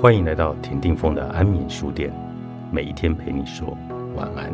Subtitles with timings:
[0.00, 2.10] 欢迎来到田定峰的安眠书店，
[2.72, 3.76] 每一天陪你说
[4.16, 4.50] 晚安。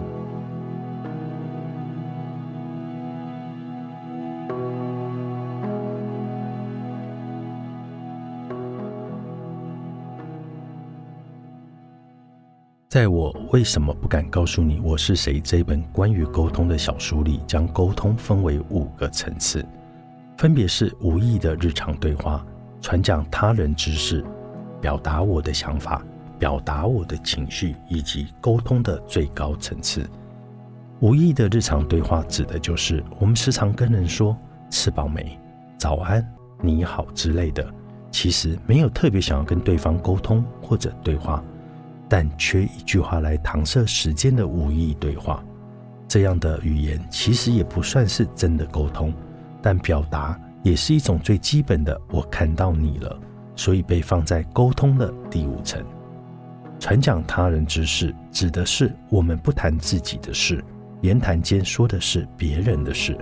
[12.89, 19.65] 在我为什么不敢告诉你我是谁这本关于沟通的小书里，将沟通分为五个层次，
[20.37, 22.45] 分别是无意的日常对话、
[22.81, 24.25] 传讲他人知识。
[24.81, 26.05] 表达我的想法，
[26.39, 30.09] 表达我的情绪，以及沟通的最高层次。
[31.01, 34.37] 无意的日常对话指的就是我们时常跟人说
[34.71, 35.39] “吃饱没
[35.77, 36.27] ”“早安
[36.63, 37.67] ”“你好”之类的，
[38.11, 41.45] 其实没有特别想要跟对方沟通或者对话，
[42.09, 45.45] 但缺一句话来搪塞时间的无意对话。
[46.09, 49.13] 这样的语言其实也不算是真的沟通，
[49.61, 53.21] 但表达也是一种最基本的“我看到你了”。
[53.57, 55.83] 所以被放在沟通的第五层，
[56.79, 60.63] 传讲他人之事，指的是我们不谈自己的事，
[61.01, 63.19] 言谈间说的是别人的事。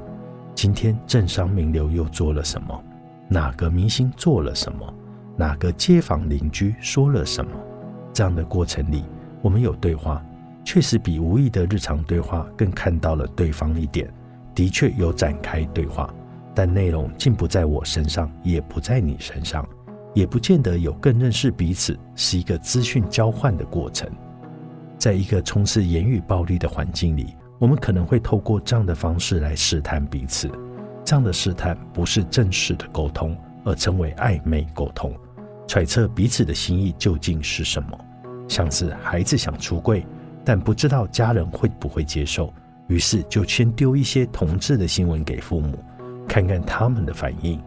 [0.54, 2.84] 今天政商名流又做了什么？
[3.28, 4.94] 哪个明星做了什么？
[5.36, 7.50] 哪个街坊邻居说了什么？
[8.12, 9.04] 这样的过程里，
[9.40, 10.24] 我们有对话，
[10.64, 14.12] 确实比无意的日常对话更看到了对方一点，
[14.54, 16.12] 的确有展开对话，
[16.54, 19.66] 但内容竟不在我身上，也不在你身上。
[20.14, 24.08] 也不见得有更认识彼此，是一个资讯交换的过程。
[24.96, 30.50] 在一个充斥言语暴力的环境里，我们可能会透过这样的方式来试探彼此。
[31.04, 35.12] 这样的试探不是正式的沟通，而称为暧昧沟通，
[35.66, 37.98] 揣测彼此的心意究竟是什么。
[38.48, 40.06] 像是孩子想出柜，
[40.44, 42.52] 但不知道家人会不会接受，
[42.86, 45.78] 于是就先丢一些同志的新闻给父母，
[46.28, 47.60] 看看他们的反应。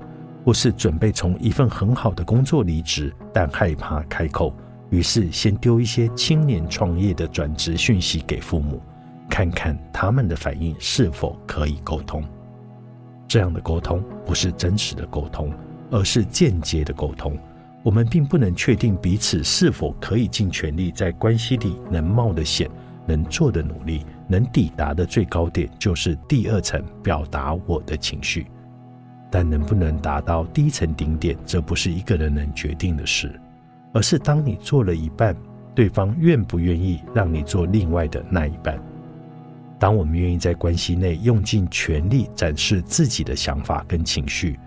[0.47, 4.55] 或是准备从一份很好的工作离职，但害怕开口，
[4.89, 8.81] 于是先丢一些青年创业的转职讯息给父母，
[9.29, 12.23] 看看他们的反应是否可以沟通。
[13.27, 15.51] 这样的沟通不是真实的沟通，
[15.91, 17.37] 而是间接的沟通。
[17.83, 22.69] 我们并不能确定彼此是否可以尽全力在关系里能冒的险，
[23.05, 28.47] 能做的努力，能抵达的最高点，就是第二层表达我的情绪。
[29.29, 33.39] 但能不能达到第一层顶点，这不是一个人能决定的事，
[33.91, 35.35] 而是当你做了一半，
[35.75, 38.81] 对方愿不愿意让你做另外的那一半。
[39.77, 44.57] 当我们愿意在关系内用尽全力展示自己的想法跟情绪，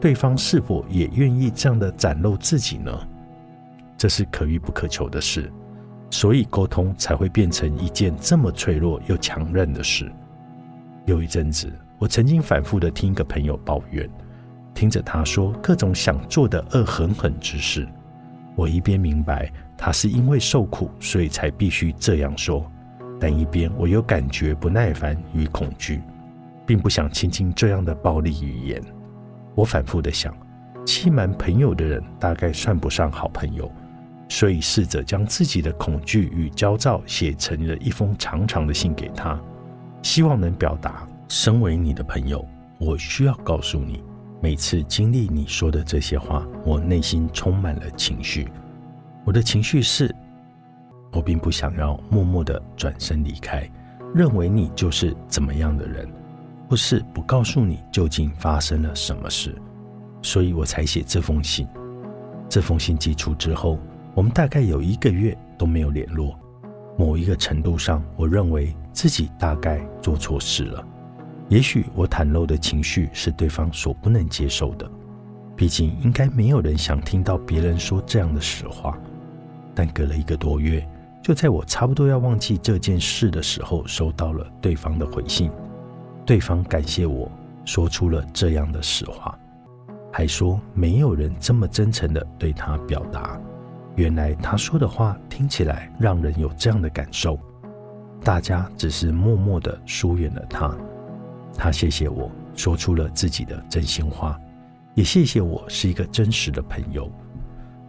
[0.00, 2.92] 对方是否也愿意这样的展露自己呢？
[3.96, 5.50] 这是可遇不可求的事，
[6.10, 10.12] 所以沟通才会变成一件这么脆弱又强韧的事。
[11.06, 11.72] 有一阵子。
[12.00, 14.08] 我曾经反复的听一个朋友抱怨，
[14.72, 17.86] 听着他说各种想做的恶狠狠之事，
[18.56, 22.64] 我一边明白他是因为受苦，所以才必须这样说，
[23.20, 26.00] 但一边我又感觉不耐烦与恐惧，
[26.64, 28.82] 并不想倾听这样的暴力语言。
[29.54, 30.34] 我反复的想，
[30.86, 33.70] 欺瞒朋友的人大概算不上好朋友，
[34.26, 39.38] 所以试着将自己的恐惧与焦躁写成了一封长长的信给他，
[40.00, 41.06] 希望能表达。
[41.30, 42.44] 身为你的朋友，
[42.78, 44.02] 我需要告诉你，
[44.42, 48.48] 每次经历你说的这些话，我内心充满了情绪。
[49.24, 50.12] 我的情绪是，
[51.12, 53.62] 我并不想要默默的转身离开，
[54.12, 56.12] 认为你就是怎么样的人，
[56.68, 59.56] 或是不告诉你究竟发生了什么事，
[60.22, 61.64] 所以我才写这封信。
[62.48, 63.78] 这封信寄出之后，
[64.16, 66.36] 我们大概有一个月都没有联络。
[66.98, 70.84] 某一个程度上，我认为自己大概做错事了。
[71.50, 74.88] 也许我袒露的情绪是对方所不能接受的，
[75.56, 78.96] 毕竟应该没有人想听到别人说这样的实话。
[79.74, 80.86] 但隔了一个多月，
[81.20, 85.50] 就在我差不多要忘记这件事的时候，收到了对方的回信。
[86.24, 87.28] 对方感谢我
[87.64, 89.36] 说出了这样的实话，
[90.12, 93.40] 还说没有人这么真诚的对他表达。
[93.96, 97.36] 原来他说的话听起来让人有这样的感受，
[98.22, 100.72] 大家只是默默的疏远了他。
[101.56, 104.38] 他谢谢我说出了自己的真心话，
[104.94, 107.10] 也谢谢我是一个真实的朋友。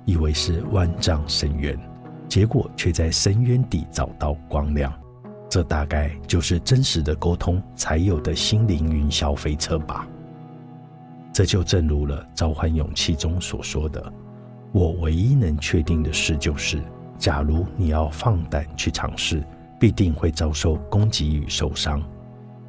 [0.03, 1.79] 以为是万丈深渊，
[2.27, 4.91] 结果却在深渊底找到光亮。
[5.47, 10.07] 这大概就是真实的沟通才有的心灵云霄飞车吧。
[11.31, 14.11] 这就正如了《召唤勇气》中所说的
[14.73, 16.81] ：“我唯一能确定的事就是，
[17.17, 19.43] 假如你要放胆去尝试，
[19.79, 22.01] 必定会遭受攻击与受伤。”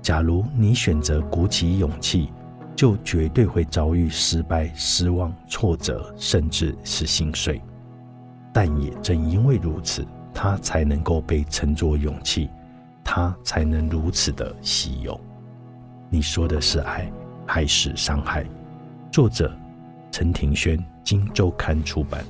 [0.02, 2.32] 假如你选择鼓起勇气，
[2.74, 7.62] 就绝对会遭遇失败、失望、挫折，甚至是心碎。
[8.52, 10.04] 但也正因为如此，
[10.34, 12.50] 它才能够被称作勇气，
[13.04, 15.18] 它才能如此的稀有。
[16.10, 17.10] 你说的是爱
[17.46, 18.44] 还是伤害？
[19.12, 19.56] 作者：
[20.10, 22.24] 陈庭轩，《金周刊》出版。